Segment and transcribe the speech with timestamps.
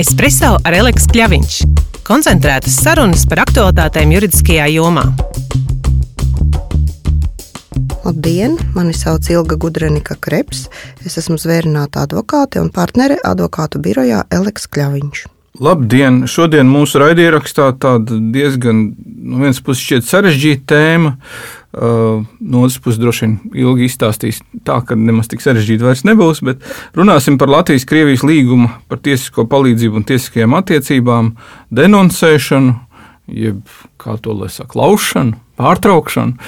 [0.00, 1.56] Espreso ar Eleksu Kļaviņš.
[2.04, 5.04] Koncentrētas sarunas par aktuālitātēm juridiskajā jomā.
[8.04, 8.58] Labdien!
[8.76, 10.66] Mani sauc Ilga Gudrenika Kreps.
[11.06, 15.24] Es esmu zvērināta advokāte un partnere advokātu birojā Eleksa Kļaviņš.
[15.62, 16.24] Labdien!
[16.26, 21.12] Šodien mūsu raidierakstā tāda diezgan, no vienas puses, šķiet sarežģīta tēma.
[21.74, 26.42] Uh, no otras puses, droši vien ilgi izstāstīs tā, ka nemaz tik sarežģīti vairs nebūs,
[26.46, 26.66] bet
[26.98, 31.32] runāsim par Latvijas-Krievijas līgumu par tiesisko palīdzību un tiesiskajām attiecībām,
[31.74, 32.76] denoncēšanu,
[33.30, 33.62] jeb
[34.02, 36.38] kā to lai saka, laušanu, pārtraukšanu.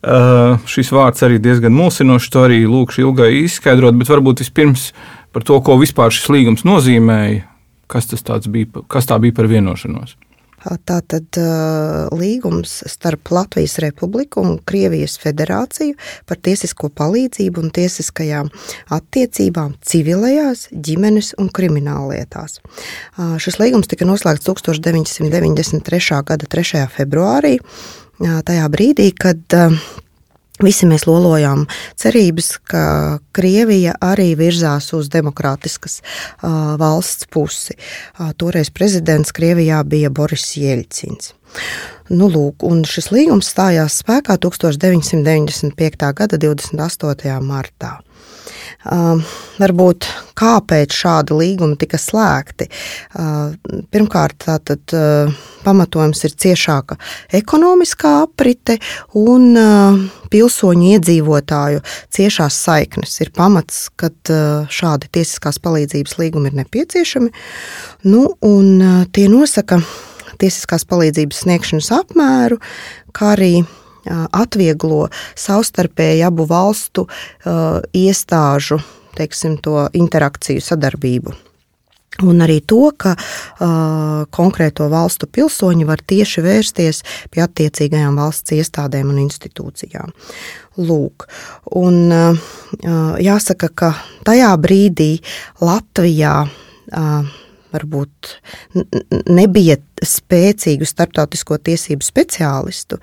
[0.00, 4.94] Uh, šis vārds arī diezgan mulsinošs, to arī lūkšu ilgai izskaidrot, bet varbūt vispirms
[5.36, 7.50] par to, ko vispār šis līgums nozīmēja,
[7.86, 8.08] kas
[8.48, 10.16] bija, kas tā bija par vienošanos.
[10.64, 11.36] Tātad
[12.16, 15.98] līgums starp Latvijas Republiku un Krievijas Federāciju
[16.28, 18.48] par tiesisko palīdzību un tiesiskajām
[18.96, 22.62] attiecībām civilajās, ģimenes un krimināllietās.
[23.44, 26.22] Šis līgums tika noslēgts 1993.
[26.24, 26.86] gada 3.
[26.96, 27.58] februārī.
[28.24, 29.44] Tajā brīdī, kad
[30.62, 31.64] Visi mēs lolojām
[31.98, 32.84] cerības, ka
[33.34, 37.74] Krievija arī virzās uz demokrātiskas uh, valsts pusi.
[37.74, 41.34] Uh, toreiz prezidents Krievijā bija Boris Jeļcins.
[42.14, 46.10] Nu, lūk, šis līgums stājās spēkā 1995.
[46.22, 47.38] gada 28.
[47.42, 47.96] martā.
[48.84, 49.20] Uh,
[49.56, 52.66] varbūt kāpēc šādi līgumi tika slēgti?
[53.16, 53.54] Uh,
[53.94, 55.32] pirmkārt, tātad, uh,
[55.64, 56.98] pamatojums ir ciešāka
[57.32, 58.76] ekonomiskā aprite
[59.16, 61.80] un uh, pilsoņu iedzīvotāju
[62.12, 63.16] ciešās saiknes.
[63.24, 63.86] Ir pamats,
[64.28, 67.32] uh, šādi tiesiskās palīdzības līgumi ir nepieciešami.
[68.10, 69.80] Nu, un, tie nosaka
[70.40, 72.60] tiesiskās palīdzības sniegšanas apmēru,
[73.16, 73.54] kā arī
[74.06, 77.06] atvieglo savstarpēji abu valstu
[77.44, 78.80] iestāžu
[79.14, 79.58] teiksim,
[79.94, 81.34] interakciju, sadarbību.
[82.22, 87.02] Un arī to, ka uh, konkrēto valstu pilsoņi var tieši vērsties
[87.34, 90.12] pie attiecīgajām valsts iestādēm un institūcijām.
[90.78, 91.26] Lūk,
[91.74, 92.44] un uh,
[93.18, 93.90] jāsaka, ka
[94.26, 95.16] tajā brīdī
[95.58, 97.34] Latvijā uh,
[97.74, 98.34] varbūt
[99.30, 103.00] nebija spēcīgu starptautisko tiesību speciālistu,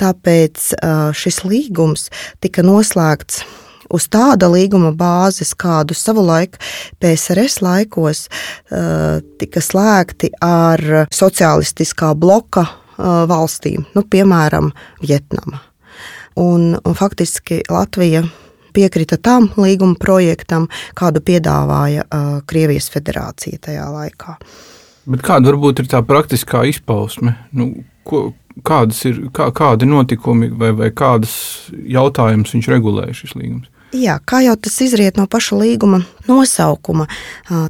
[0.00, 0.70] tāpēc
[1.16, 2.08] šis līgums
[2.44, 3.44] tika noslēgts
[3.90, 6.58] uz tāda līguma bāzes, kādu savulaik
[7.02, 8.26] PSRS laikos
[9.40, 12.66] tika slēgti ar sociālistiskā bloka
[13.00, 14.70] valstīm, nu, piemēram,
[15.02, 15.62] Vietnama.
[16.40, 18.22] Un, un faktiski Latvija
[18.74, 24.36] piekrita tam līguma projektam, kādu piedāvāja uh, Krievijas federācija tajā laikā.
[25.10, 27.34] Bet kāda varbūt ir tā praktiskā izpausme?
[27.56, 27.72] Nu,
[28.06, 28.30] ko,
[28.66, 31.34] kādas ir kā, kādi notikumi vai, vai kādas
[31.70, 33.70] jautājumus viņš regulēja šis līgums?
[33.90, 35.98] Jā, kā jau tas izriet no paša līguma
[36.28, 37.08] nosaukuma,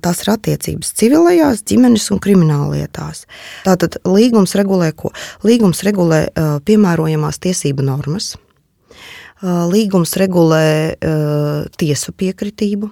[0.05, 3.25] tās ir attiecības civilajās, ģimenes un krimināllietās.
[3.65, 5.15] Tātad līgums regulē ko?
[5.49, 6.27] Līgums regulē
[6.69, 8.35] piemērojamās tiesību normas,
[9.43, 10.97] Līgums regulē
[11.81, 12.91] tiesu piekritību.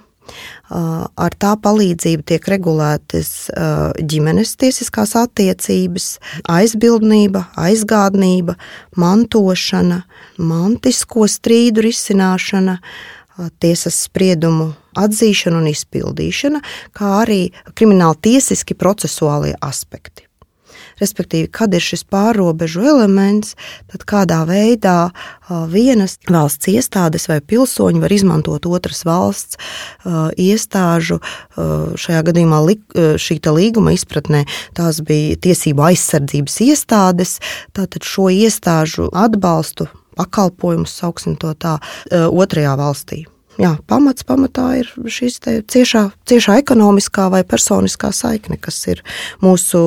[0.68, 3.30] Ar tā palīdzību tiek regulētas
[4.04, 6.08] ģimenes tiesiskās attiecības,
[6.52, 8.58] aizbildnība, aizgādnība,
[9.00, 10.02] mantošana,
[10.36, 12.78] mantisko strīdu risināšana,
[13.62, 17.42] tiesas spriedumu atzīšana un izpildīšana, kā arī
[17.72, 20.27] krimināla tiesiski procesuālie aspekti
[21.00, 23.54] respektīvi, kad ir šis pārobežu elements,
[23.92, 25.10] tad kādā veidā
[25.72, 29.58] vienas valsts iestādes vai pilsoņi var izmantot otras valsts
[30.36, 31.20] iestāžu,
[31.56, 32.60] šajā gadījumā
[33.20, 34.44] šī līguma izpratnē.
[34.76, 37.38] Tās bija tiesību aizsardzības iestādes,
[37.72, 39.88] tātad šo iestāžu atbalstu
[40.18, 41.78] pakalpojumus, sauksim to tā,
[42.10, 43.24] otrajā valstī
[43.58, 49.02] jā, pamats pamatā ir šīs ciešā, ciešā ekonomiskā vai personiskā saikne, kas ir
[49.44, 49.80] mūsu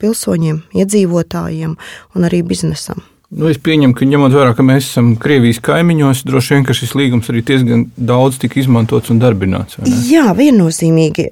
[0.00, 1.76] pilsoņiem, iedzīvotājiem
[2.14, 3.02] un arī biznesam.
[3.30, 7.30] Nu, es pieņemu, ka ņemot vērā, ka mēs esam Krievijas kaimiņos, droši vien šis līgums
[7.30, 9.78] arī diezgan daudz tika izmantots un darbināts.
[10.10, 11.28] Jā, viennozīmīgi.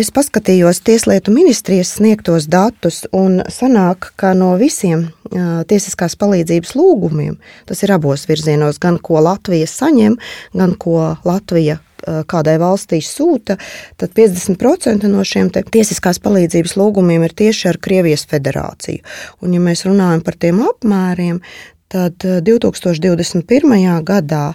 [0.00, 5.10] Es paskatījos Tieslietu ministrijas sniegtos datus, un sanāk, ka no visiem
[5.68, 7.36] tiesiskās palīdzības lūgumiem,
[7.68, 10.16] tas ir abos virzienos, gan ko Latvija saņem,
[10.56, 11.76] gan ko Latvija
[12.30, 13.58] kādai valstī sūta,
[14.00, 19.04] tad 50% no šiem tiesiskās palīdzības lūgumiem ir tieši ar Krievijas federāciju.
[19.42, 21.40] Un, ja mēs runājam par tiem apmēriem,
[21.94, 23.74] tad 2021.
[23.78, 24.52] Eh, gadā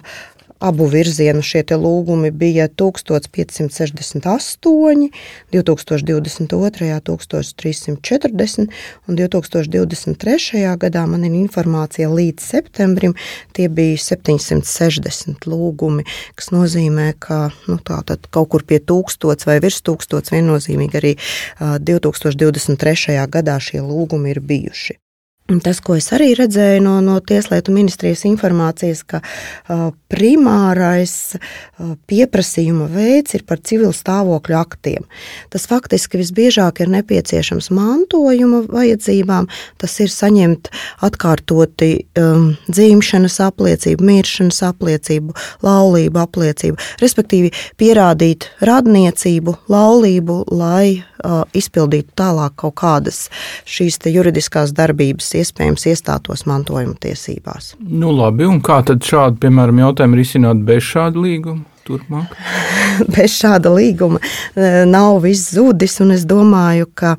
[0.60, 5.10] abu virzienu šie lūgumi bija 1568,
[5.52, 7.00] 2022.
[7.00, 8.68] 1340
[9.08, 10.76] un 2023.
[10.84, 13.14] gadā man ir informācija līdz septembrim
[13.56, 16.02] tie bija 760 lūgumi,
[16.36, 21.12] kas nozīmē, ka nu, kaut kur pie tūkstots vai virs tūkstots viennozīmīgi arī
[21.60, 23.26] 2023.
[23.30, 25.09] gadā šie lūgumi ir bijuši.
[25.58, 32.86] Tas, ko es arī redzēju no, no Tieslietu ministrijas informācijas, ka uh, primārais uh, pieprasījuma
[32.92, 35.08] veids ir par civil stāvokļu aktiem.
[35.50, 39.48] Tas faktiski visbiežāk ir nepieciešams mantojuma vajadzībām.
[39.82, 40.70] Tas ir saņemt
[41.02, 45.34] atkārtoti um, dzimšanas apliecību, miršanas apliecību,
[45.66, 47.50] laulību apliecību, respektīvi
[47.80, 53.26] pierādīt radniecību, laulību, lai uh, izpildītu tālāk kaut kādas
[53.66, 57.74] šīs juridiskās darbības iespējams iestātos mantojuma tiesībās.
[57.80, 61.70] Nu, labi, un kā tad šādi, piemēram, jautājumi risināt bez šāda līguma?
[61.90, 62.34] turpmāk?
[63.14, 67.14] Bez šāda līguma e, nav viss zudis, un es domāju, ka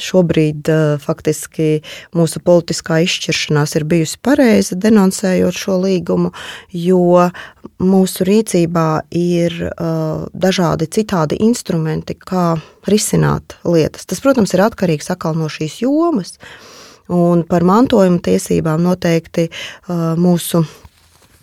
[0.00, 1.68] šobrīd e, faktiski
[2.16, 6.32] mūsu politiskā izšķiršanās ir bijusi pareiza, denoncējot šo līgumu,
[6.72, 7.28] jo
[7.82, 9.74] mūsu rīcībā ir e,
[10.46, 12.54] dažādi citādi instrumenti, kā
[12.88, 14.08] risināt lietas.
[14.08, 16.38] Tas, protams, ir atkarīgs atkal no šīs jomas.
[17.12, 20.64] Un par mantojuma tiesībām noteikti uh, mūsu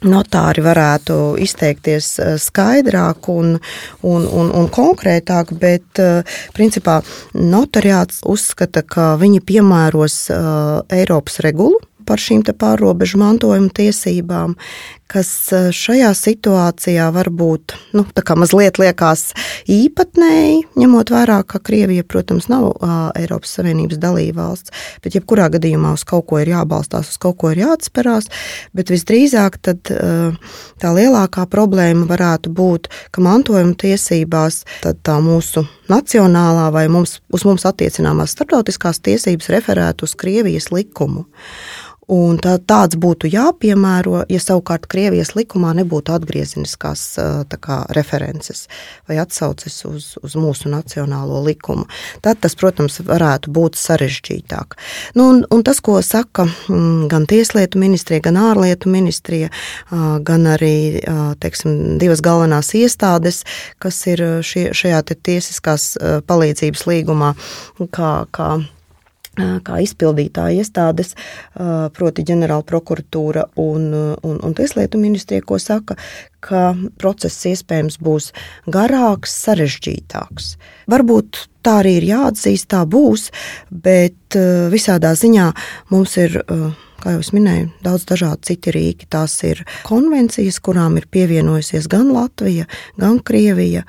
[0.03, 3.55] notāri varētu izteikties uh, skaidrāk un,
[4.03, 6.99] un, un, un konkrētāk, bet uh, principā
[7.33, 10.19] notariāts uzskata, ka viņi piemēros
[10.91, 14.55] Eiropas regulu par šīm pārobežu mantojuma tiesībām,
[15.13, 18.05] kas e, šajā situācijā varbūt nu,
[18.39, 19.31] mazliet liekas
[19.69, 24.73] īpatnēji, ņemot vērā, ka Krievija, protams, nav uh, Eiropas Savienības dalība valsts,
[25.03, 28.29] bet jebkurā gadījumā uz kaut ko ir jābalstās, uz kaut ko ir jāatcerās.
[28.75, 36.69] Bet visdrīzāk tad, uh, tā lielākā problēma varētu būt, ka mantojuma tiesībās tā mūsu nacionālā
[36.73, 41.27] vai mums, uz mums attiecināmās starptautiskās tiesības referētu uz Krievijas likumu.
[42.11, 47.03] Un tā, tāds būtu jāpiemēro, ja savukārt Krievijas likumā nebūtu atgriezeniskās
[47.63, 48.65] kā, references
[49.07, 51.87] vai atsauces uz, uz mūsu nacionālo likumu.
[52.25, 54.77] Tad tas, protams, varētu būt sarežģītāk.
[55.15, 59.49] Nu, un, un tas, ko saka mm, gan Tieslietu ministrija, gan ārlietu ministrija,
[60.27, 60.99] gan arī
[61.39, 63.43] teiksim, divas galvenās iestādes,
[63.81, 65.93] kas ir šie, šajā tiesiskās
[66.27, 67.33] palīdzības līgumā,
[67.95, 68.49] kā, kā
[69.37, 71.15] kā izpildītāja iestādes,
[71.97, 75.97] proti ģenerāla prokuratūra un, un, un Tieslietu ministrija, ko saka,
[76.43, 78.31] ka process iespējams būs
[78.69, 80.53] garāks, sarežģītāks.
[80.91, 83.29] Varbūt tā arī ir jāatzīst, tā būs,
[83.71, 84.37] bet
[84.73, 85.51] visādā ziņā
[85.93, 86.41] mums ir
[87.03, 89.09] kā jau minēju, daudz dažādu citu rīki.
[89.11, 92.69] Tās ir konvencijas, kurām ir pievienojusies gan Latvija,
[92.99, 93.83] gan Krievija.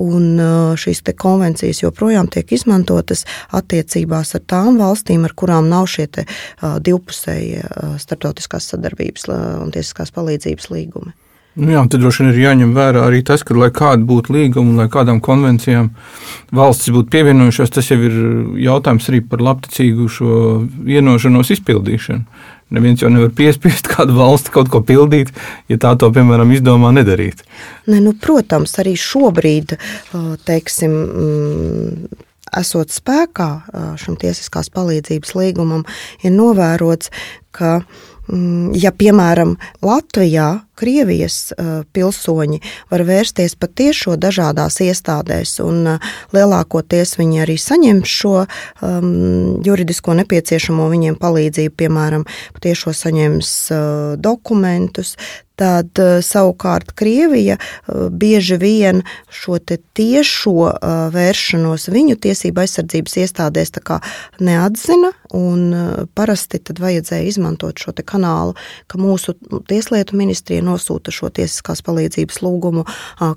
[0.00, 0.38] Un
[0.78, 6.78] šīs konvencijas joprojām tiek izmantotas attiecībās ar tām valstīm, ar kurām nav šie te, uh,
[6.78, 11.16] divpusējie uh, starptautiskās sadarbības un tiesiskās palīdzības līgumi.
[11.58, 14.76] Nu jā, tad droši vien ir jāņem vērā arī tas, ka, lai kāda būtu līguma,
[14.78, 15.90] lai kādām konvencijām
[16.54, 18.14] valstis būtu pievienojušās, tas jau ir
[18.62, 20.36] jautājums arī par labticīgu šo
[20.86, 22.39] vienošanos izpildīšanu.
[22.70, 25.32] Neviens jau nevar piespiest kādu valsti kaut ko pildīt,
[25.70, 27.44] ja tā to, piemēram, izdomā nedarīt.
[27.90, 29.76] Ne, nu, protams, arī šobrīd,
[30.46, 32.22] teiksim, mm,
[32.60, 33.50] esot spēkā
[34.02, 35.84] šim tiesiskās palīdzības līgumam,
[36.26, 37.12] ir novērots,
[37.54, 37.78] ka
[38.30, 42.60] Mm, ja, piemēram, Latvijā Krievijas uh, pilsoņi
[42.92, 50.16] var vērsties pat tiešo dažādās iestādēs, un uh, lielākoties viņi arī saņem šo um, juridisko
[50.22, 52.26] nepieciešamo viņiem palīdzību, piemēram,
[52.64, 53.84] tiešo saņems uh,
[54.20, 55.16] dokumentus,
[55.60, 57.58] tad savukārt Krievija
[58.10, 60.70] bieži vien šo tiešo
[61.12, 63.74] vēršanos viņu tiesību aizsardzības iestādēs
[64.40, 65.12] neatzina,
[66.16, 68.56] parasti tad vajadzēja izmantot šo kanālu,
[68.88, 69.36] ka mūsu
[69.68, 72.86] tieslietu ministrija nosūta šo tiesiskās palīdzības lūgumu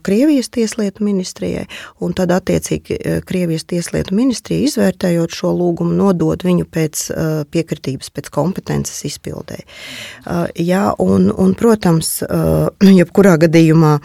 [0.06, 1.66] Krievijas tieslietu ministrijai,
[2.04, 7.06] un tad attiecīgi Krievijas tieslietu ministrija izvērtējot šo lūgumu nodod viņu pēc
[7.54, 9.60] piekritības, pēc kompetences izpildē.
[10.60, 12.16] Jā, un, un, protams,
[13.02, 13.98] jebkurā gadījumā,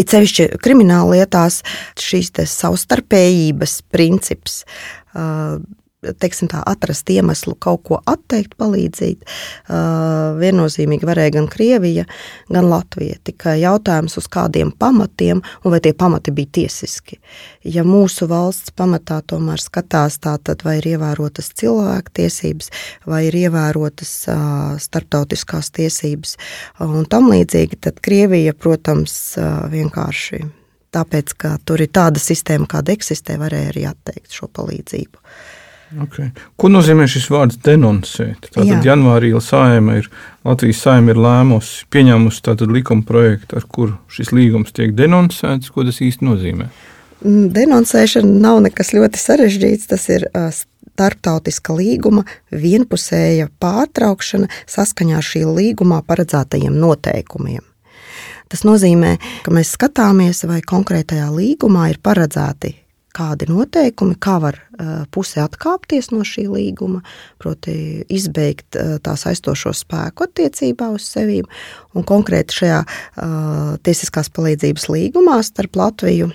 [0.00, 1.60] it sevišķi krimināla lietās,
[2.00, 4.62] šīs savstarpējības princips
[6.00, 9.24] teiksim, tā, atrast iemeslu kaut ko atteikt, palīdzēt.
[9.68, 12.06] Uh, viennozīmīgi varēja gan Krievija,
[12.52, 13.18] gan Latvija.
[13.26, 17.20] Tikai jautājums, uz kādiem pamatiem un vai tie pamati bija tiesiski.
[17.64, 22.72] Ja mūsu valsts pamatā tomēr skatās tā, tad vai ir ievērotas cilvēktiesības,
[23.10, 26.36] vai ir ievērotas uh, starptautiskās tiesības
[26.86, 30.42] un tam līdzīgi, tad Krievija, protams, uh, vienkārši
[30.94, 35.20] tāpēc, ka tur ir tāda sistēma, kāda eksistē, varēja arī atteikt šo palīdzību.
[35.90, 36.30] Okay.
[36.54, 38.46] Ko nozīmē šis vārds denoncēt?
[38.52, 38.92] Tātad Jā.
[38.92, 40.10] janvārī saima ir,
[40.46, 45.72] Latvijas saima ir lēmusi, pieņēmusi likuma projektu, ar kuru šis līgums tiek denoncēts.
[45.74, 46.68] Ko tas īsti nozīmē?
[47.24, 49.88] Mm, denoncēšana nav nekas ļoti sarežģīts.
[49.90, 57.64] Tas ir starptautiska līguma vienpusēja pārtraukšana saskaņā ar šī līgumā paredzētajiem noteikumiem.
[58.50, 62.74] Tas nozīmē, ka mēs skatāmies, vai konkrētajā līgumā ir paredzēti
[63.16, 64.58] kādi noteikumi, kā var
[65.14, 67.02] puse atkāpties no šī līguma,
[67.42, 71.40] proti, izbeigt tā saistošo spēku attiecībā uz sevi.
[71.94, 72.84] Konkrēti šajā
[73.86, 76.30] tiesiskās palīdzības līgumā starp Latviju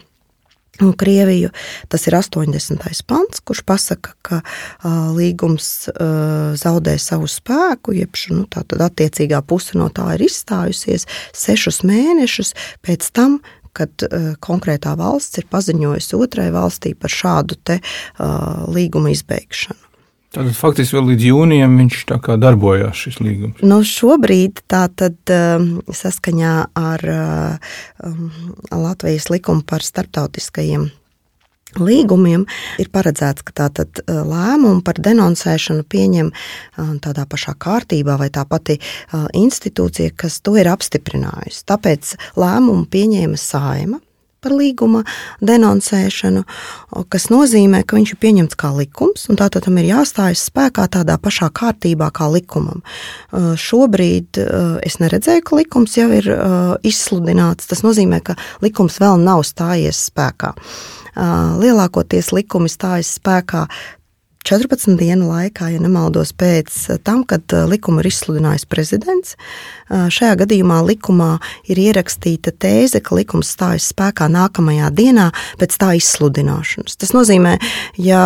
[0.82, 1.50] un Krieviju.
[1.88, 3.04] Tas ir 80.
[3.08, 9.78] pants, kurš pasaka, ka uh, līgums uh, zaudē savu spēku, jeb nu, tā attiecīgā puse
[9.80, 12.56] no tā ir izstājusies sešus mēnešus
[12.86, 13.40] pēc tam,
[13.76, 19.82] kad uh, konkrētā valsts ir paziņojusi otrai valstī par šādu te, uh, līguma izbeigšanu.
[20.36, 23.62] Tātad faktiski vēl līdz jūnijam viņš tā kā darbojās šis līgums.
[23.64, 27.06] Nu, šobrīd tā tad um, saskaņā ar
[28.76, 30.90] Latvijas likumu par starptautiskajiem
[31.82, 32.46] līgumiem
[32.82, 36.32] ir paredzēts, ka tātad lēmumu par denoncēšanu pieņem
[37.04, 38.80] tādā pašā kārtībā vai tā pati
[39.36, 41.66] institūcija, kas to ir apstiprinājusi.
[41.70, 44.02] Tāpēc lēmumu pieņēma saima
[44.46, 45.02] par līguma
[45.42, 46.46] denoncēšanu,
[47.10, 51.18] kas nozīmē, ka viņš ir pieņemts kā likums, un tātad tam ir jāstājas spēkā tādā
[51.22, 52.84] pašā kārtībā kā likumam.
[53.34, 54.38] Šobrīd
[54.86, 56.30] es neredzēju, ka likums jau ir
[56.86, 57.72] izsludināts.
[57.72, 60.54] Tas nozīmē, ka likums vēl nav stājies spēkā.
[61.16, 63.66] Lielākoties likumi stājas spēkā
[64.46, 66.76] 14 dienu laikā, ja nemaldos, pēc
[67.06, 69.34] tam, kad likumu ir izsludinājis prezidents.
[69.90, 71.32] Šajā gadījumā likumā
[71.72, 76.98] ir ierakstīta tēze, ka likums stājas spēkā nākamajā dienā pēc tā izsludināšanas.
[77.02, 77.58] Tas nozīmē,
[77.98, 78.24] ja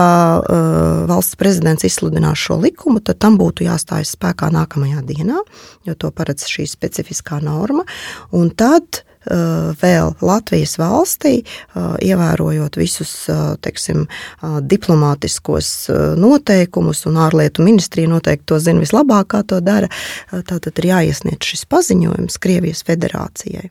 [1.10, 5.40] valsts prezidents izsludinās šo likumu, tad tam būtu jāstājas spēkā nākamajā dienā,
[5.88, 7.88] jo to paredz šī specifiskā norma.
[8.36, 14.08] Un tad Eh, vēl Latvijas valstī, eh, ievērojot visus eh, teiksim,
[14.42, 19.90] diplomātiskos noteikumus, un ārlietu ministrija noteikti to zina vislabāk, kā to dara.
[20.32, 23.70] Tātad ir jāiesniedz šis paziņojums Krievijas federācijai.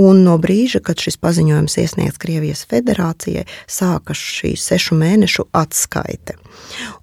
[0.00, 6.38] Un no brīža, kad šis paziņojums iesniegts Krievijas federācijai, sākas šī sešu mēnešu atskaite.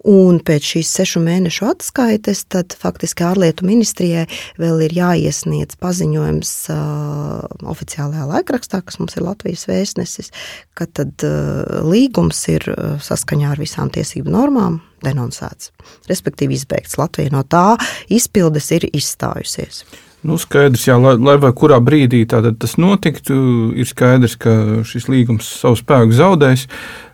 [0.07, 4.27] Un pēc šīs sešu mēnešu atskaites, tad faktiski ārlietu ministrijai
[4.61, 10.31] vēl ir jāiesniedz paziņojums uh, oficiālajā laikrakstā, kas mums ir Latvijas vēstnesis,
[10.77, 12.67] ka tad uh, līgums ir
[13.03, 15.71] saskaņā ar visām tiesību normām denoncēts,
[16.09, 16.97] respektīvi izbeigts.
[17.01, 17.75] Latvija no tā
[18.13, 19.85] izpildes ir izstājusies.
[20.21, 23.35] Nu, skaidrs, jā, lai, lai kurā brīdī tas notiktu,
[23.73, 24.53] ir skaidrs, ka
[24.85, 26.67] šis līgums savu spēku zaudēs.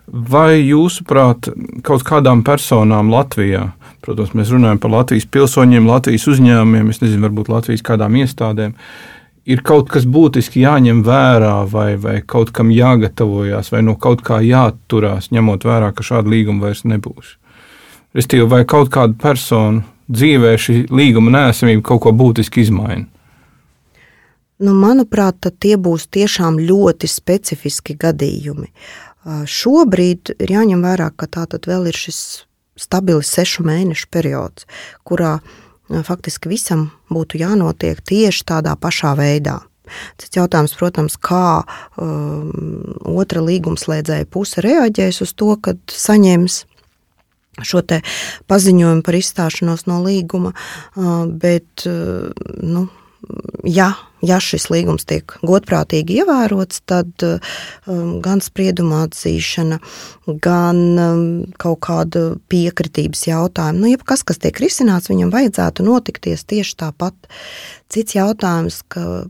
[0.08, 1.50] Vai jūsuprāt,
[1.84, 3.70] kaut kādām personām Latvijā,
[4.04, 8.76] protams, mēs runājam par Latvijas pilsoņiem, Latvijas uzņēmumiem, es nezinu, varbūt Latvijas kādām iestādēm,
[9.48, 14.40] ir kaut kas būtiski jāņem vērā, vai, vai kaut kam jāgatavojas, vai no kaut kā
[14.44, 17.36] jāatturās, ņemot vērā, ka šāda līguma vairs nebūs?
[18.16, 23.06] Restīvi, vai kaut kāda persona dzīvē šī līguma nēsamība kaut ko būtiski izmaina?
[24.58, 28.72] Nu, manuprāt, tie būs tiešām ļoti specifiski gadījumi.
[29.46, 32.20] Šobrīd ir jāņem vērā, ka tā tad vēl ir šis
[32.78, 34.66] stabils sešu mēnešu periods,
[35.06, 35.38] kurā
[36.06, 39.60] faktiski visam būtu jānotiek tieši tādā pašā veidā.
[40.20, 41.62] Cits jautājums, protams, kā
[41.96, 42.50] um,
[43.08, 46.64] otra līgumslēdzēja puse reaģēs uz to, kad saņems
[47.66, 47.82] šo
[48.50, 50.54] paziņojumu par izstāšanos no līguma,
[51.42, 52.86] bet nu,
[53.66, 53.92] ja,
[54.24, 57.24] ja šis līgums tiek godprātīgi ievērots, tad
[58.24, 59.80] gan sprieduma atzīšana,
[60.44, 60.82] gan
[61.60, 67.30] kaut kāda piekritības jautājuma, nu, jebkas, kas tiek risināts, viņam vajadzētu notikties tieši tāpat.
[67.92, 69.24] Cits jautājums, ka.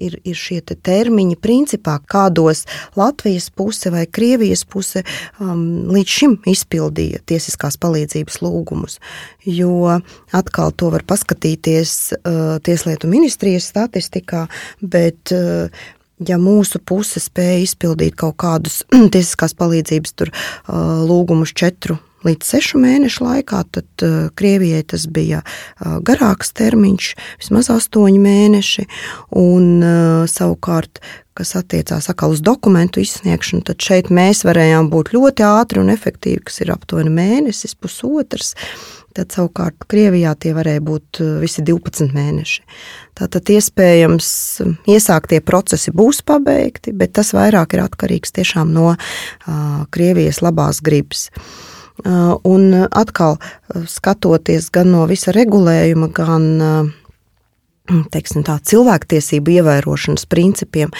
[0.00, 2.64] Ir, ir šie te termiņi, principā, kādos
[2.96, 5.02] Latvijas puse vai Krievijas puse
[5.36, 8.96] um, līdz šim izpildīja tiesiskās palīdzības lūgumus.
[9.44, 9.98] Jo
[10.32, 14.46] atkal to var paskatīties uh, Tieslietu ministrijas statistikā,
[14.80, 15.68] bet uh,
[16.28, 18.80] ja mūsu puse spēja izpildīt kaut kādus
[19.12, 25.42] tiesiskās palīdzības tur, uh, lūgumus četru līdz sešu mēnešu laikā, tad uh, Krievijai tas bija
[25.42, 27.10] uh, garāks termiņš,
[27.42, 28.86] vismaz astoņi mēneši.
[29.42, 31.02] Un, uh, savukārt,
[31.38, 36.60] kas attiecās uz dokumentu izsniegšanu, tad šeit mēs varējām būt ļoti ātri un efektīvi, kas
[36.60, 38.54] ir aptuveni mēnesis, pusotrs.
[39.12, 42.62] Tad savukārt Krievijā tie varēja būt visi 12 mēneši.
[43.20, 44.28] Tātad iespējams
[44.88, 51.28] iesāktie procesi būs pabeigti, bet tas vairāk ir atkarīgs tiešām no uh, Krievijas labās gribas.
[51.28, 51.71] Uh,
[52.04, 53.38] un atkal
[53.88, 56.92] skatoties gan no visa regulējuma, gan
[58.12, 60.92] teiksim, tā, cilvēktiesību ievērošanas principiem,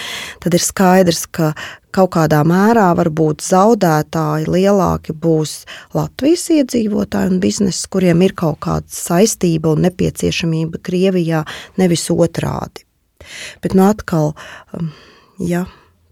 [0.43, 1.53] tad ir skaidrs, ka
[1.93, 5.63] kaut kādā mērā varbūt zaudētāji lielāki būs
[5.95, 11.43] Latvijas iedzīvotāji un biznesa, kuriem ir kaut kāda saistība un nepieciešamība Krievijā,
[11.79, 12.87] nevis otrādi.
[13.63, 14.33] Bet nu atkal,
[14.75, 14.91] um,
[15.39, 15.63] ja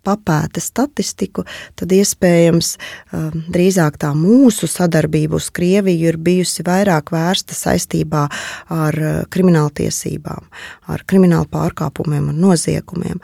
[0.05, 1.46] papēta statistiku,
[1.79, 8.25] tad iespējams um, drīzāk tā mūsu sadarbība uz Krieviju ir bijusi vairāk vērsta saistībā
[8.74, 10.50] ar uh, krimināltiesībām,
[10.91, 13.22] ar kriminālu pārkāpumiem un noziegumiem.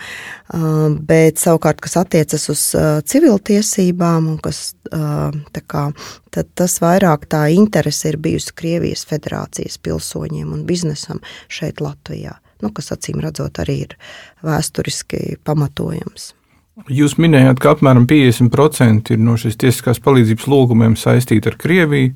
[0.53, 5.33] Um, bet savukārt, kas attiecas uz uh, civiltiesībām un kas uh,
[5.67, 5.85] kā,
[6.33, 12.37] tad tas vairāk tā interese ir bijusi Krievijas federācijas pilsoņiem un biznesam šeit Latvijā.
[12.63, 13.95] Nu, kas acīm redzot, arī ir
[14.45, 16.31] vēsturiski pamatojams.
[16.85, 22.11] Jūs minējāt, ka apmēram 50% no šīs tiesiskās palīdzības lūgumiem saistīti ar Krieviju.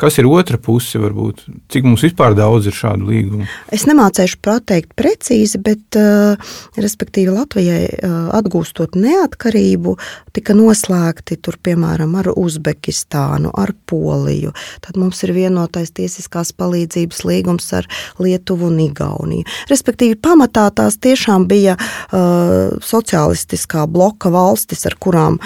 [0.00, 1.44] Kas ir otra puse, varbūt?
[1.70, 3.46] Cik mums vispār daudz ir šādu līgumu?
[3.74, 6.34] Es nemācīšu pateikt precīzi, bet, uh,
[6.80, 9.94] respektīvi, Latvijai uh, atgūstot neatkarību,
[10.34, 14.54] tika noslēgti tur, piemēram, ar Uzbekistānu, ar Poliju.
[14.82, 17.88] Tad mums ir vienotais tiesiskās palīdzības līgums ar
[18.22, 19.46] Lietuvu un Igauniju.
[19.70, 25.38] Respektīvi, pamatā tās tiešām bija uh, sociālistiskā bloka valstis, ar kurām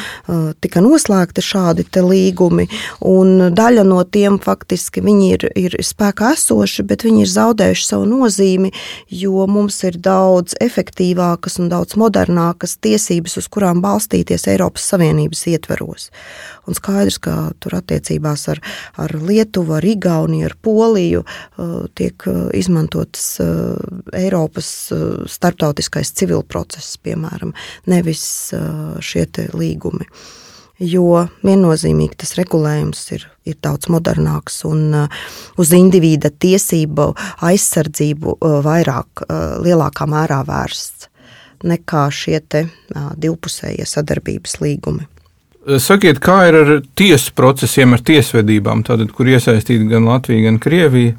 [0.62, 2.66] tika noslēgti šādi līgumi,
[3.06, 8.06] un daļa no tiem faktiski viņi ir, ir spēkā esoši, bet viņi ir zaudējuši savu
[8.10, 8.72] nozīmi,
[9.10, 16.08] jo mums ir daudz efektīvākas un daudz modernākas tiesības, uz kurām balstīties Eiropas Savienības ietveros.
[16.66, 18.62] Un skaidrs, ka tur attiecībās ar,
[19.00, 23.76] ar Lietuvu, ar Igauniju, ar Poliju uh, tiek uh, izmantotas uh,
[24.16, 24.72] Eiropas
[25.30, 27.52] starptautiskais civil process, piemēram,
[27.90, 28.26] nevis
[29.04, 29.26] šie
[29.56, 30.06] līgumi
[30.82, 35.26] jo viennozīmīgi tas regulējums ir, ir daudz modernāks un uh,
[35.60, 37.10] uz individa tiesību
[37.46, 41.10] aizsardzību uh, vairāk, uh, lielākā mērā vērsts
[41.66, 42.66] nekā šie te
[43.16, 45.06] divpusējie sadarbības līgumi.
[45.82, 46.68] Sakiet, kā ir ar
[47.00, 51.16] tiesu procesiem, ar tiesvedībām, tātad, kur iesaistīta gan Latvija, gan Krievija?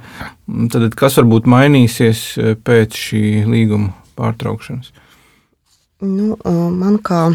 [0.72, 2.22] Tad, kas varbūt mainīsies
[2.64, 4.94] pēc šī līguma pārtraukšanas?
[6.06, 7.26] Nu, man kā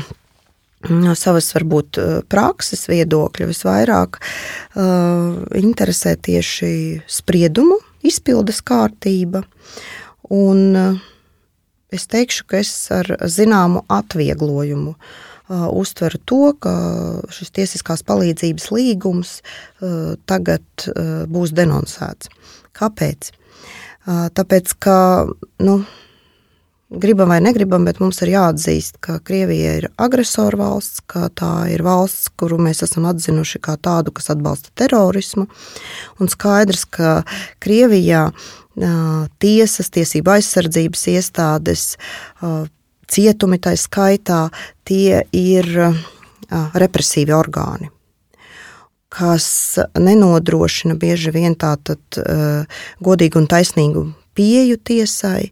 [0.91, 9.45] no savas varbūt eh, prakses viedokļa visvairāk uh, interesē tieši spriedumu izpildes kārtība.
[10.33, 11.03] Un uh,
[11.93, 16.75] es teikšu, ka es ar zināmu atvieglojumu uh, uztveru to, ka
[17.35, 19.39] šis tiesiskās palīdzības līgums
[20.31, 20.87] tagad
[21.29, 22.31] būs denonsēts.
[22.79, 23.33] Kāpēc?
[24.07, 24.97] Tāpēc, ka
[25.67, 25.75] nu,
[26.93, 31.85] gribam vai negribam, bet mums ir jāatzīst, ka Krievija ir agresora valsts, ka tā ir
[31.87, 35.49] valsts, kuru mēs esam atzinuši kā tādu, kas atbalsta terorismu.
[36.21, 37.23] Un skaidrs, ka
[37.63, 38.29] Krievijā
[39.43, 41.89] tiesas, tiesība aizsardzības iestādes,
[43.13, 44.47] cietumi tā skaitā,
[44.89, 45.69] tie ir
[46.53, 47.93] represīvi orgāni
[49.13, 55.51] kas nenodrošina bieži vien uh, godīgu un taisnīgu pieju tiesai,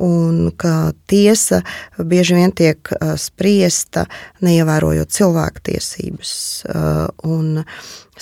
[0.00, 1.62] un ka tiesa
[1.98, 4.06] bieži vien tiek spriesta
[4.44, 6.32] neievērojot cilvēktiesības.
[7.28, 7.64] Un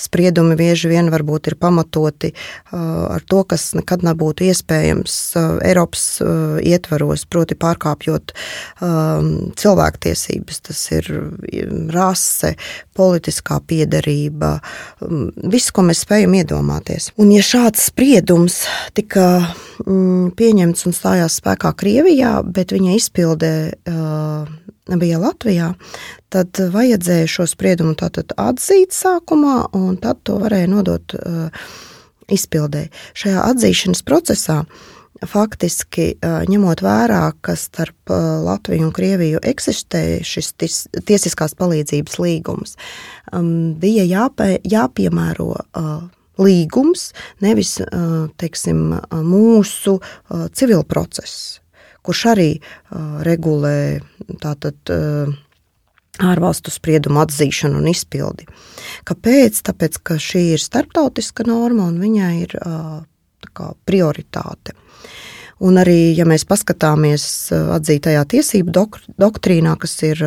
[0.01, 2.31] spriedumi bieži vien varbūt ir pamatoti
[2.73, 5.17] ar to, kas nekad nebūtu iespējams
[5.67, 6.05] Eiropas
[6.65, 8.33] ietvaros, proti pārkāpjot
[9.61, 10.61] cilvēktiesības.
[10.71, 11.05] Tas ir
[11.93, 12.55] rase,
[12.97, 14.55] politiskā piedarība,
[15.51, 17.11] viss, ko mēs spējam iedomāties.
[17.21, 18.63] Un ja šāds spriedums
[18.97, 19.27] tika
[19.85, 23.53] pieņemts un stājās spēkā Krievijā, bet viņa izpildē
[24.99, 25.75] bija Latvijā,
[26.33, 31.51] tad vajadzēja šo spriedumu atzīt sākumā, un tad to varēja nodot uh,
[32.31, 32.89] izpildē.
[33.19, 34.63] Šajā atzīšanas procesā
[35.27, 42.17] faktiski uh, ņemot vērā, ka starp uh, Latviju un Krieviju eksistē šis tis, tiesiskās palīdzības
[42.23, 42.79] līgums,
[43.33, 45.53] um, bija jāpie, jāpiemēro
[46.41, 47.11] līgums,
[47.45, 47.77] nevis
[48.41, 49.99] teiksim, mūsu
[50.57, 51.61] civil process
[52.07, 54.01] kurš arī uh, regulē
[54.43, 54.81] tātad.
[54.89, 55.39] Uh,
[56.21, 58.45] ārvalstu spriedumu atzīšanu un izpildi.
[59.09, 59.61] Kāpēc?
[59.65, 62.53] Tāpēc, ka šī ir starptautiska norma un viņai ir
[63.57, 64.75] kā, prioritāte.
[65.61, 70.23] Un arī, ja mēs paskatāmies atzītajā tiesību dok doktrīnā, kas ir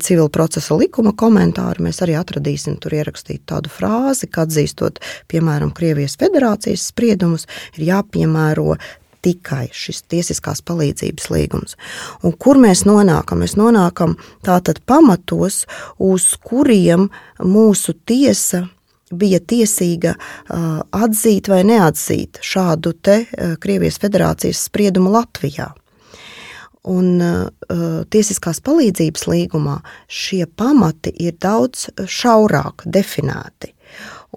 [0.00, 6.16] civila procesa likuma komentāri, mēs arī atradīsim tur ierakstītu tādu frāzi, ka atzīstot, piemēram, Krievijas
[6.20, 7.44] federācijas spriedumus,
[7.76, 8.78] ir jāpiemēro
[9.24, 11.76] tikai šis tiesiskās palīdzības līgums.
[12.24, 13.42] Un kur mēs nonākam?
[13.42, 15.64] Mēs nonākam tātad pamatos,
[15.98, 17.10] uz kuriem
[17.42, 18.64] mūsu tiesa
[19.10, 20.14] bija tiesīga
[20.92, 23.20] atzīt vai neatzīt šādu te
[23.60, 25.70] Krievijas federācijas spriedumu Latvijā.
[26.88, 27.48] Un uh,
[28.08, 33.74] tiesiskās palīdzības līgumā šie pamati ir daudz šaurāk definēti.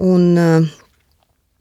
[0.01, 0.71] Un, uh,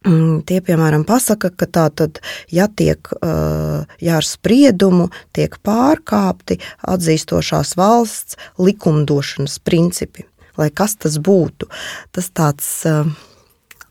[0.00, 6.56] Tie, piemēram, pasaka, ka tā tad, ja tiek, ja ar spriedumu tiek pārkāpti
[6.88, 10.24] atzīstošās valsts likumdošanas principi
[10.60, 11.68] lai kas tas būtu.
[12.14, 13.08] Tas tāds, eh,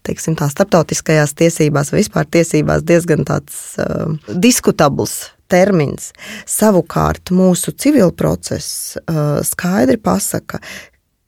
[0.07, 6.13] teiksim, tā starptautiskajās tiesībās vai vispār tiesībās diezgan tāds uh, diskutabls termins.
[6.49, 10.61] Savukārt mūsu civil process uh, skaidri pasaka,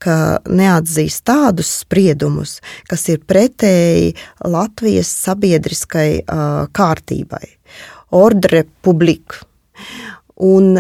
[0.02, 0.16] ka
[0.50, 2.58] neatzīst tādus spriedumus,
[2.90, 4.16] kas ir pretēji
[4.50, 7.44] Latvijas sabiedriskai uh, kārtībai.
[8.18, 9.46] Ordre publika.
[10.42, 10.80] Un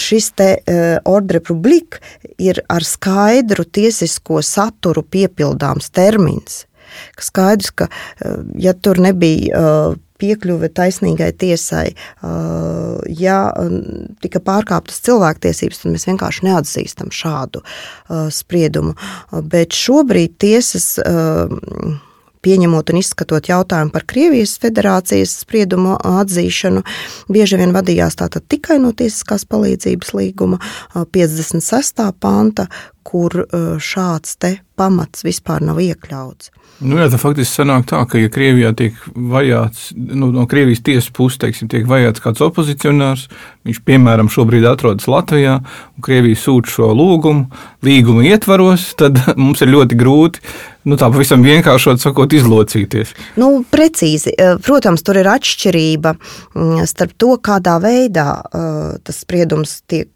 [0.00, 2.00] šis te uh, ordre publika
[2.38, 6.64] ir ar skaidru tiesisko saturu piepildāms termins.
[7.16, 11.90] Ka skaidrs, ka uh, ja tur nebija uh, piekļuve taisnīgai tiesai,
[13.20, 13.38] ja
[14.24, 17.60] tika pārkāptas cilvēktiesības, tad mēs vienkārši neatzīstam šādu
[18.32, 18.94] spriedumu.
[19.52, 20.94] Bet šobrīd tiesas
[22.46, 26.84] pieņemot un izskatot jautājumu par Krievijas federācijas spriedumu atzīšanu,
[27.32, 30.60] bieži vien vadījās tikai no tiesiskās palīdzības līguma
[30.94, 32.06] 56.
[32.22, 32.68] panta,
[33.06, 33.44] kur
[33.82, 34.36] šāds
[34.76, 36.52] pamats vispār nav iekļauts.
[36.84, 41.08] Nu, jā, tā faktiski sanāk tā, ka, ja Krievijā tiek vajāts, nu, no Krievijas tiesas
[41.16, 43.22] puses, teiksim, tiek vajāts kāds opozicionārs,
[43.64, 45.54] viņš, piemēram, šobrīd atrodas Latvijā,
[45.96, 47.46] un Krievija sūta šo lūgumu,
[47.86, 50.44] līguma ietvaros, tad mums ir ļoti grūti,
[50.84, 53.16] nu, tā pavisam vienkāršot sakot, izlocīties.
[53.40, 54.36] Nu, precīzi.
[54.66, 60.12] Protams, tur ir atšķirība mm, starp to, kādā veidā uh, tas spriedums tiek.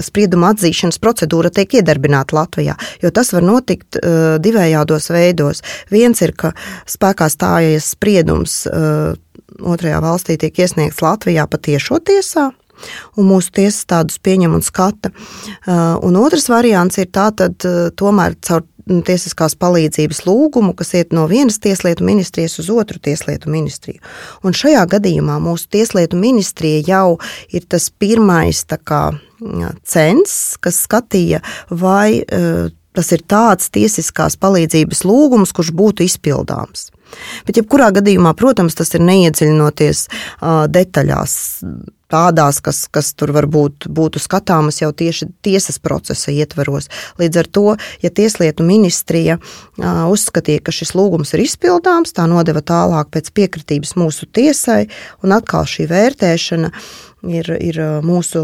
[0.00, 5.62] Sprieduma atzīšanas procedūra tiek iedarbināta Latvijā, jo tas var notikt uh, divējādos veidos.
[5.92, 6.54] Viens ir, ka
[6.88, 9.12] spēkā stājies spriedums uh,
[9.60, 12.50] otrajā valstī tiek iesniegts Latvijā patiešo tiesā,
[13.20, 15.12] un mūsu tiesas tādus pieņem un skata.
[15.12, 21.26] Uh, un otrs variants ir tātad uh, tomēr caur tiesiskās palīdzības lūgumu, kas iet no
[21.30, 24.02] vienas tieslietu ministrijas uz otru tieslietu ministriju.
[24.42, 27.18] Un šajā gadījumā mūsu tieslietu ministrija jau
[27.52, 29.02] ir tas pirmais kā,
[29.88, 32.22] cens, kas skatīja, vai
[32.92, 36.90] tas ir tāds tiesiskās palīdzības lūgums, kurš būtu izpildāms.
[37.46, 41.34] Bet, jebkurā gadījumā, protams, tas ir neiedziļinoties uh, detaļās
[42.12, 46.90] tādās, kas, kas tur varbūt būtu skatāmas jau tieši tiesas procesa ietveros.
[47.20, 47.66] Līdz ar to,
[48.04, 49.38] ja Tieslietu ministrija
[49.78, 54.84] uzskatīja, ka šis lūgums ir izpildāms, tā nodeva tālāk pēc piekritības mūsu tiesai,
[55.24, 56.72] un atkal šī vērtēšana
[57.30, 58.42] ir, ir mūsu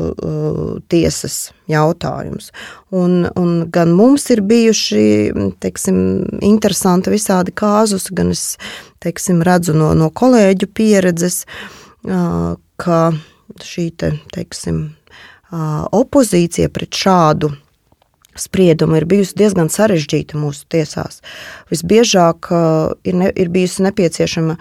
[0.90, 1.38] tiesas
[1.70, 2.50] jautājums.
[2.94, 5.04] Un, un gan mums ir bijuši
[5.62, 5.98] teiksim,
[6.44, 8.56] interesanti visādi kāzus, gan es
[9.04, 11.42] teiksim, redzu no, no kolēģu pieredzes,
[12.78, 13.00] ka
[13.64, 14.82] šī te, teiksim,
[15.96, 17.52] opozīcija pret šādu
[18.40, 21.22] spriedumu ir bijusi diezgan sarežģīta mūsu tiesās.
[21.72, 22.50] Visbiežāk
[23.04, 24.58] ir, ne, ir bijusi nepieciešama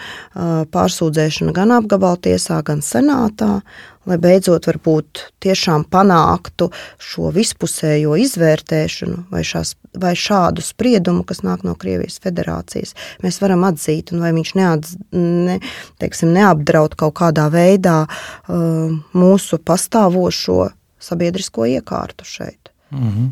[0.73, 3.61] pārsūdzēšana gan apgabala tiesā, gan senātā,
[4.07, 6.69] lai beidzot varbūt tiešām panāktu
[7.01, 13.67] šo vispusējo izvērtēšanu vai, šās, vai šādu spriedumu, kas nāk no Krievijas federācijas, mēs varam
[13.67, 15.59] atzīt, un vai viņš neatz, ne,
[16.01, 20.71] teiksim, neapdraud kaut kādā veidā uh, mūsu pastāvošo
[21.03, 22.71] sabiedrisko iekārtu šeit.
[22.91, 23.29] Mm -hmm.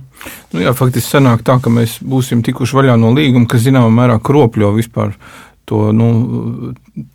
[0.53, 4.19] nu, jā, faktiski sanāk tā, ka mēs būsim tikuši vaļā no līguma, kas zināmā mērā
[4.19, 5.13] kropļo vispār
[5.65, 6.09] to nu,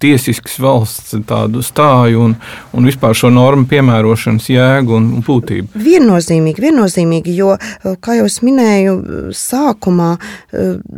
[0.03, 2.35] tiesiskas valsts tādu stāju un,
[2.77, 5.81] un vispār šo normu piemērošanas jēgu un, un būtību.
[5.81, 7.55] Viennozīmīgi, viennozīmīgi, jo,
[8.03, 8.97] kā jau minēju,
[9.37, 10.11] sākumā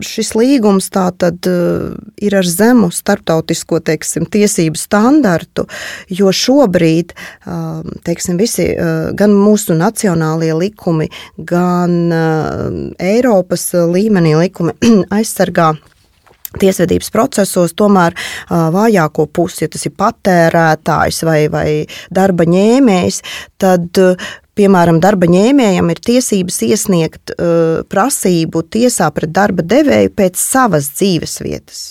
[0.04, 1.48] šis līgums tātad
[2.22, 5.66] ir ar zemu starptautisko teiksim, tiesību standartu,
[6.12, 7.14] jo šobrīd
[8.06, 8.70] teiksim, visi,
[9.18, 12.12] gan mūsu nacionālie likumi, gan
[13.02, 14.76] Eiropas līmenī likumi
[15.18, 15.72] aizsargā
[16.60, 18.16] tiesvedības procesos tomēr
[18.50, 21.66] vājāko pusi, ja tas ir patērētājs vai, vai
[22.12, 23.22] darba ņēmējs,
[23.62, 24.02] tad
[24.58, 31.40] piemēram, darba ņēmējam ir tiesības iesniegt uh, prasību tiesā pret darba devēju pēc savas dzīves
[31.44, 31.82] vietas.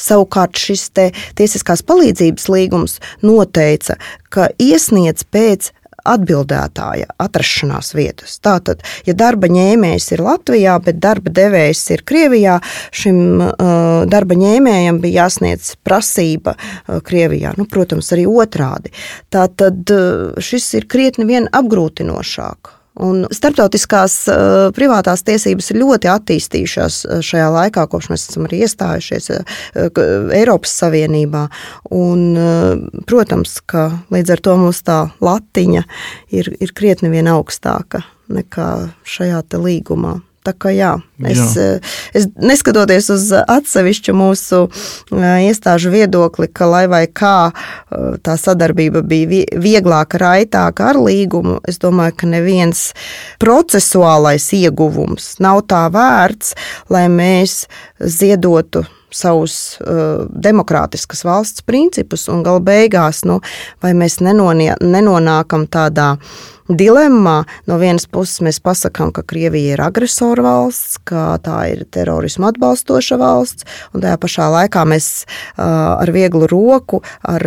[0.00, 0.88] Savukārt šis
[1.36, 3.98] tiesiskās palīdzības līgums noteica,
[4.32, 5.72] ka iesniedz pēc
[6.12, 8.38] atbildētāja atrašanās vietas.
[8.44, 12.58] Tātad, ja darba ņēmējs ir Latvijā, bet darba devējs ir Krievijā,
[12.94, 17.56] šim uh, darba ņēmējam bija jāsniedz prasība uh, Krievijā.
[17.58, 18.94] Nu, protams, arī otrādi.
[19.32, 22.75] Tātad uh, šis ir krietni vien apgrūtinošāk.
[23.02, 28.62] Un starptautiskās uh, privātās tiesības ir ļoti attīstījušās uh, šajā laikā, kopš mēs esam arī
[28.64, 29.58] iestājušies uh,
[30.36, 31.46] Eiropas Savienībā.
[31.96, 35.84] Un, uh, protams, ka līdz ar to mums tā latiņa
[36.38, 38.70] ir, ir krietni vien augstāka nekā
[39.06, 40.16] šajā līgumā.
[40.46, 40.92] Tā kā jā,
[41.26, 41.66] es, jā.
[42.14, 44.60] Es neskatoties uz atsevišķu mūsu
[45.10, 47.50] iestāžu viedokli, ka lai vai kā
[48.22, 52.88] tā sadarbība bija vieglāka, raitāka ar līgumu, es domāju, ka neviens
[53.42, 56.54] procesuālais ieguvums nav tā vērts,
[56.94, 57.64] lai mēs
[57.98, 63.38] ziedotu savus uh, demokrātiskas valsts principus, un gala beigās, nu,
[63.82, 67.36] vai mēs nenonākam tādā uh, dilemmā.
[67.66, 73.18] No vienas puses mēs pasakām, ka Krievija ir agresora valsts, ka tā ir terorismu atbalstoša
[73.20, 75.08] valsts, un tajā pašā laikā mēs
[75.56, 77.42] ar vieglu roku, ar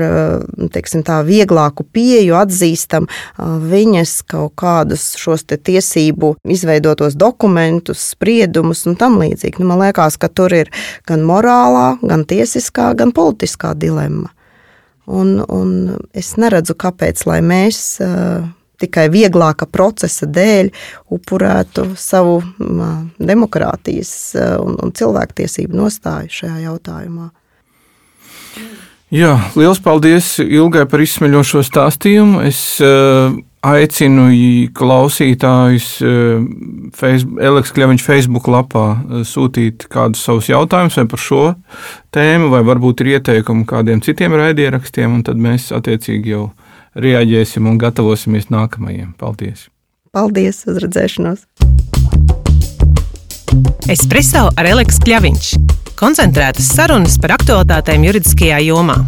[0.73, 9.19] teiksim, tā vieglāku pieju atzīstam viņas kaut kādus šos tiesību izveidotos dokumentus, spriedumus un tam
[9.21, 9.61] līdzīgi.
[9.61, 10.71] Nu, man liekas, ka tur ir
[11.09, 14.31] gan morālā, gan tiesiskā, gan politiskā dilemma.
[15.09, 15.69] Un, un
[16.13, 17.79] es neredzu, kāpēc mēs
[18.79, 20.71] tikai vieglāka procesa dēļ
[21.15, 22.39] upurētu savu
[23.19, 24.13] demokrātijas
[24.59, 27.29] un, un cilvēktiesību nostāju šajā jautājumā.
[29.09, 32.43] Jā, liels paldies Ilgai par izsmeļošo stāstījumu.
[32.45, 33.33] Es uh,
[33.65, 34.27] aicinu
[34.77, 36.43] klausītājus uh,
[36.93, 41.41] Facebook, Eleks Kļaviņš Facebook lapā uh, sūtīt kādus savus jautājumus vai par šo
[42.13, 46.51] tēmu, vai varbūt ir ieteikumi kādiem citiem raidierakstiem, un tad mēs attiecīgi jau
[46.95, 49.13] reaģēsim un gatavosimies nākamajiem.
[49.19, 49.67] Paldies!
[50.15, 50.63] Paldies!
[50.69, 51.45] Uz redzēšanos!
[53.89, 55.53] Espreso ar Eleksu Kļaviņš.
[55.99, 59.01] Koncentrētas sarunas par aktuālitātēm juridiskajā jomā.